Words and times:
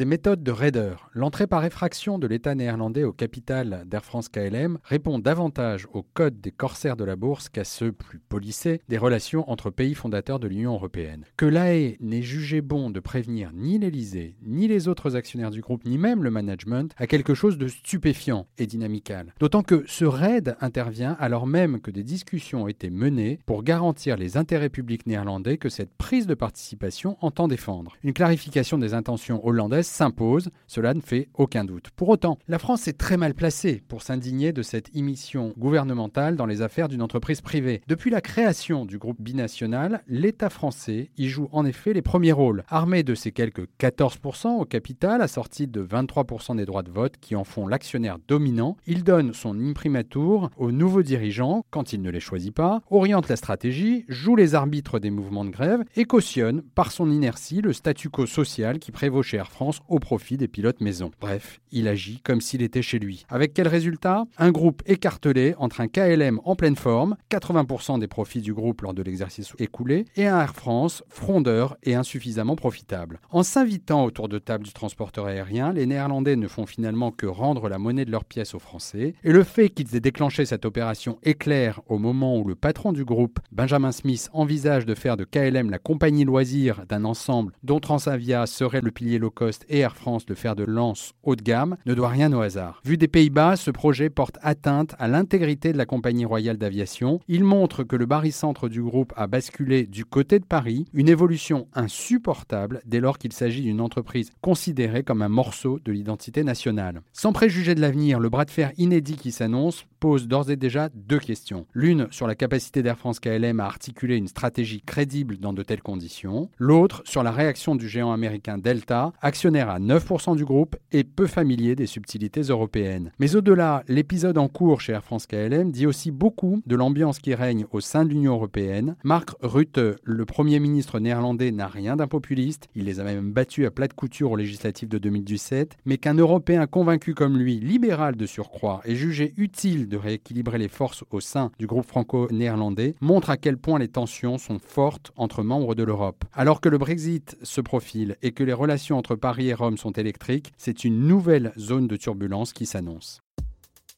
des 0.00 0.06
méthodes 0.06 0.42
de 0.42 0.50
raideur. 0.50 1.10
L'entrée 1.12 1.46
par 1.46 1.62
effraction 1.62 2.18
de 2.18 2.26
l'État 2.26 2.54
néerlandais 2.54 3.04
au 3.04 3.12
capital 3.12 3.84
d'Air 3.84 4.02
France 4.02 4.30
KLM 4.30 4.78
répond 4.82 5.18
davantage 5.18 5.86
au 5.92 6.02
code 6.02 6.40
des 6.40 6.52
corsaires 6.52 6.96
de 6.96 7.04
la 7.04 7.16
bourse 7.16 7.50
qu'à 7.50 7.64
ceux 7.64 7.92
plus 7.92 8.18
polissés 8.18 8.80
des 8.88 8.96
relations 8.96 9.50
entre 9.50 9.68
pays 9.68 9.92
fondateurs 9.92 10.40
de 10.40 10.48
l'Union 10.48 10.72
européenne. 10.72 11.26
Que 11.36 11.44
l'AE 11.44 11.98
n'ait 12.00 12.22
jugé 12.22 12.62
bon 12.62 12.88
de 12.88 12.98
prévenir 12.98 13.50
ni 13.52 13.78
l'Élysée, 13.78 14.36
ni 14.42 14.68
les 14.68 14.88
autres 14.88 15.16
actionnaires 15.16 15.50
du 15.50 15.60
groupe, 15.60 15.84
ni 15.84 15.98
même 15.98 16.24
le 16.24 16.30
management, 16.30 16.94
a 16.96 17.06
quelque 17.06 17.34
chose 17.34 17.58
de 17.58 17.68
stupéfiant 17.68 18.46
et 18.56 18.66
dynamical. 18.66 19.34
D'autant 19.38 19.62
que 19.62 19.84
ce 19.86 20.06
raid 20.06 20.56
intervient 20.62 21.14
alors 21.20 21.46
même 21.46 21.78
que 21.78 21.90
des 21.90 22.04
discussions 22.04 22.62
ont 22.62 22.68
été 22.68 22.88
menées 22.88 23.38
pour 23.44 23.62
garantir 23.62 24.16
les 24.16 24.38
intérêts 24.38 24.70
publics 24.70 25.06
néerlandais 25.06 25.58
que 25.58 25.68
cette 25.68 25.92
prise 25.92 26.26
de 26.26 26.32
participation 26.32 27.18
entend 27.20 27.48
défendre. 27.48 27.98
Une 28.02 28.14
clarification 28.14 28.78
des 28.78 28.94
intentions 28.94 29.46
hollandaises 29.46 29.89
s'impose, 29.90 30.50
cela 30.66 30.94
ne 30.94 31.00
fait 31.00 31.28
aucun 31.34 31.64
doute. 31.64 31.90
Pour 31.96 32.08
autant, 32.08 32.38
la 32.48 32.58
France 32.58 32.88
est 32.88 32.98
très 32.98 33.16
mal 33.16 33.34
placée 33.34 33.82
pour 33.88 34.02
s'indigner 34.02 34.52
de 34.52 34.62
cette 34.62 34.94
immission 34.94 35.52
gouvernementale 35.58 36.36
dans 36.36 36.46
les 36.46 36.62
affaires 36.62 36.88
d'une 36.88 37.02
entreprise 37.02 37.40
privée. 37.40 37.82
Depuis 37.86 38.10
la 38.10 38.20
création 38.20 38.84
du 38.84 38.98
groupe 38.98 39.20
binational, 39.20 40.02
l'État 40.06 40.50
français 40.50 41.10
y 41.16 41.28
joue 41.28 41.48
en 41.52 41.64
effet 41.64 41.92
les 41.92 42.02
premiers 42.02 42.32
rôles. 42.32 42.64
Armé 42.68 43.02
de 43.02 43.14
ses 43.14 43.32
quelques 43.32 43.66
14% 43.78 44.60
au 44.60 44.64
capital, 44.64 45.22
assorti 45.22 45.66
de 45.66 45.82
23% 45.82 46.56
des 46.56 46.64
droits 46.64 46.82
de 46.82 46.90
vote 46.90 47.14
qui 47.20 47.36
en 47.36 47.44
font 47.44 47.66
l'actionnaire 47.66 48.18
dominant, 48.28 48.76
il 48.86 49.04
donne 49.04 49.32
son 49.32 49.58
imprimatur 49.58 50.50
aux 50.56 50.72
nouveaux 50.72 51.02
dirigeants 51.02 51.64
quand 51.70 51.92
il 51.92 52.02
ne 52.02 52.10
les 52.10 52.20
choisit 52.20 52.54
pas, 52.54 52.80
oriente 52.90 53.28
la 53.28 53.36
stratégie, 53.36 54.04
joue 54.08 54.36
les 54.36 54.54
arbitres 54.54 54.98
des 54.98 55.10
mouvements 55.10 55.44
de 55.44 55.50
grève 55.50 55.84
et 55.96 56.04
cautionne 56.04 56.62
par 56.74 56.92
son 56.92 57.10
inertie 57.10 57.60
le 57.60 57.72
statu 57.72 58.08
quo 58.08 58.26
social 58.26 58.78
qui 58.78 58.92
prévaut 58.92 59.22
chez 59.22 59.36
Air 59.36 59.50
France 59.50 59.69
au 59.88 59.98
profit 59.98 60.36
des 60.36 60.48
pilotes 60.48 60.80
maison. 60.80 61.10
Bref, 61.20 61.60
il 61.72 61.88
agit 61.88 62.20
comme 62.20 62.40
s'il 62.40 62.62
était 62.62 62.82
chez 62.82 62.98
lui. 62.98 63.24
Avec 63.28 63.54
quel 63.54 63.68
résultat? 63.68 64.24
Un 64.38 64.50
groupe 64.50 64.82
écartelé 64.86 65.54
entre 65.58 65.80
un 65.80 65.88
KLM 65.88 66.40
en 66.44 66.56
pleine 66.56 66.76
forme, 66.76 67.16
80% 67.30 67.98
des 67.98 68.08
profits 68.08 68.40
du 68.40 68.52
groupe 68.52 68.82
lors 68.82 68.94
de 68.94 69.02
l'exercice 69.02 69.52
écoulé, 69.58 70.04
et 70.16 70.26
un 70.26 70.40
Air 70.40 70.54
France 70.54 71.02
frondeur 71.08 71.76
et 71.82 71.94
insuffisamment 71.94 72.56
profitable. 72.56 73.20
En 73.30 73.42
s'invitant 73.42 74.04
autour 74.04 74.28
de 74.28 74.38
table 74.38 74.64
du 74.64 74.72
transporteur 74.72 75.26
aérien, 75.26 75.72
les 75.72 75.86
Néerlandais 75.86 76.36
ne 76.36 76.48
font 76.48 76.66
finalement 76.66 77.10
que 77.10 77.26
rendre 77.26 77.68
la 77.68 77.78
monnaie 77.78 78.04
de 78.04 78.10
leurs 78.10 78.24
pièces 78.24 78.54
aux 78.54 78.58
Français, 78.58 79.14
et 79.22 79.32
le 79.32 79.44
fait 79.44 79.70
qu'ils 79.70 79.94
aient 79.96 80.00
déclenché 80.00 80.44
cette 80.44 80.64
opération 80.64 81.18
éclair 81.22 81.80
au 81.86 81.98
moment 81.98 82.38
où 82.38 82.44
le 82.44 82.54
patron 82.54 82.92
du 82.92 83.04
groupe, 83.04 83.40
Benjamin 83.52 83.92
Smith, 83.92 84.28
envisage 84.32 84.86
de 84.86 84.94
faire 84.94 85.16
de 85.16 85.24
KLM 85.24 85.70
la 85.70 85.78
compagnie 85.78 86.24
loisir 86.24 86.84
d'un 86.88 87.04
ensemble 87.04 87.52
dont 87.62 87.80
Transavia 87.80 88.46
serait 88.46 88.80
le 88.80 88.90
pilier 88.90 89.18
low 89.18 89.30
cost 89.30 89.59
et 89.68 89.78
Air 89.78 89.96
France 89.96 90.24
le 90.28 90.34
fer 90.34 90.56
de 90.56 90.64
lance 90.64 91.12
haut 91.22 91.36
de 91.36 91.42
gamme, 91.42 91.76
ne 91.86 91.94
doit 91.94 92.08
rien 92.08 92.32
au 92.32 92.40
hasard. 92.40 92.80
Vu 92.84 92.96
des 92.96 93.08
Pays-Bas, 93.08 93.56
ce 93.56 93.70
projet 93.70 94.10
porte 94.10 94.38
atteinte 94.42 94.94
à 94.98 95.08
l'intégrité 95.08 95.72
de 95.72 95.78
la 95.78 95.86
compagnie 95.86 96.24
royale 96.24 96.56
d'aviation. 96.56 97.20
Il 97.28 97.44
montre 97.44 97.84
que 97.84 97.96
le 97.96 98.06
barycentre 98.06 98.68
du 98.68 98.82
groupe 98.82 99.12
a 99.16 99.26
basculé 99.26 99.86
du 99.86 100.04
côté 100.04 100.38
de 100.38 100.44
Paris, 100.44 100.86
une 100.92 101.08
évolution 101.08 101.68
insupportable 101.74 102.82
dès 102.86 103.00
lors 103.00 103.18
qu'il 103.18 103.32
s'agit 103.32 103.62
d'une 103.62 103.80
entreprise 103.80 104.30
considérée 104.40 105.02
comme 105.02 105.22
un 105.22 105.28
morceau 105.28 105.78
de 105.84 105.92
l'identité 105.92 106.44
nationale. 106.44 107.02
Sans 107.12 107.32
préjuger 107.32 107.74
de 107.74 107.80
l'avenir, 107.80 108.20
le 108.20 108.28
bras 108.28 108.44
de 108.44 108.50
fer 108.50 108.72
inédit 108.78 109.16
qui 109.16 109.32
s'annonce 109.32 109.84
pose 110.00 110.26
d'ores 110.26 110.50
et 110.50 110.56
déjà 110.56 110.88
deux 110.94 111.18
questions. 111.18 111.66
L'une 111.74 112.08
sur 112.10 112.26
la 112.26 112.34
capacité 112.34 112.82
d'Air 112.82 112.98
France 112.98 113.20
KLM 113.20 113.60
à 113.60 113.66
articuler 113.66 114.16
une 114.16 114.28
stratégie 114.28 114.80
crédible 114.80 115.36
dans 115.36 115.52
de 115.52 115.62
telles 115.62 115.82
conditions. 115.82 116.48
L'autre 116.58 117.02
sur 117.04 117.22
la 117.22 117.30
réaction 117.30 117.76
du 117.76 117.88
géant 117.88 118.10
américain 118.10 118.58
Delta, 118.58 119.12
actionnaire 119.20 119.68
à 119.68 119.78
9% 119.78 120.36
du 120.36 120.44
groupe 120.44 120.76
et 120.90 121.04
peu 121.04 121.26
familier 121.26 121.76
des 121.76 121.86
subtilités 121.86 122.40
européennes. 122.40 123.12
Mais 123.18 123.36
au-delà, 123.36 123.84
l'épisode 123.88 124.38
en 124.38 124.48
cours 124.48 124.80
chez 124.80 124.92
Air 124.92 125.04
France 125.04 125.26
KLM 125.26 125.70
dit 125.70 125.86
aussi 125.86 126.10
beaucoup 126.10 126.62
de 126.66 126.76
l'ambiance 126.76 127.18
qui 127.18 127.34
règne 127.34 127.66
au 127.70 127.80
sein 127.80 128.04
de 128.04 128.10
l'Union 128.10 128.32
européenne. 128.32 128.96
Mark 129.04 129.30
Rutte, 129.42 129.80
le 130.02 130.24
Premier 130.24 130.60
ministre 130.60 130.98
néerlandais, 130.98 131.50
n'a 131.50 131.66
rien 131.66 131.96
d'un 131.96 132.08
populiste, 132.08 132.68
il 132.74 132.84
les 132.84 133.00
a 133.00 133.04
même 133.04 133.32
battus 133.32 133.66
à 133.66 133.70
plat 133.70 133.88
de 133.88 133.92
couture 133.92 134.30
aux 134.30 134.36
législatives 134.36 134.88
de 134.88 134.98
2017, 134.98 135.76
mais 135.84 135.98
qu'un 135.98 136.14
Européen 136.14 136.66
convaincu 136.66 137.14
comme 137.14 137.36
lui, 137.36 137.60
libéral 137.60 138.16
de 138.16 138.26
surcroît, 138.26 138.80
et 138.86 138.96
jugé 138.96 139.34
utile 139.36 139.88
de 139.90 139.98
rééquilibrer 139.98 140.56
les 140.56 140.68
forces 140.68 141.04
au 141.10 141.20
sein 141.20 141.52
du 141.58 141.66
groupe 141.66 141.86
franco-néerlandais 141.86 142.94
montre 143.02 143.28
à 143.28 143.36
quel 143.36 143.58
point 143.58 143.78
les 143.78 143.88
tensions 143.88 144.38
sont 144.38 144.58
fortes 144.58 145.12
entre 145.16 145.42
membres 145.42 145.74
de 145.74 145.82
l'Europe. 145.82 146.24
Alors 146.32 146.62
que 146.62 146.70
le 146.70 146.78
Brexit 146.78 147.36
se 147.42 147.60
profile 147.60 148.16
et 148.22 148.32
que 148.32 148.42
les 148.42 148.54
relations 148.54 148.96
entre 148.96 149.16
Paris 149.16 149.48
et 149.48 149.54
Rome 149.54 149.76
sont 149.76 149.92
électriques, 149.92 150.54
c'est 150.56 150.84
une 150.84 151.06
nouvelle 151.06 151.52
zone 151.58 151.86
de 151.86 151.96
turbulence 151.96 152.54
qui 152.54 152.64
s'annonce. 152.64 153.20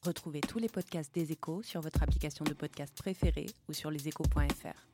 Retrouvez 0.05 0.41
tous 0.41 0.59
les 0.59 0.67
podcasts 0.67 1.13
des 1.15 1.31
échos 1.31 1.61
sur 1.63 1.79
votre 1.79 2.03
application 2.03 2.43
de 2.43 2.53
podcast 2.53 2.93
préférée 2.97 3.45
ou 3.69 3.73
sur 3.73 3.89
leséchos.fr. 3.89 4.93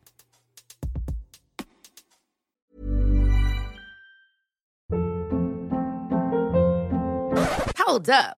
Hold 7.87 8.09
up. 8.11 8.38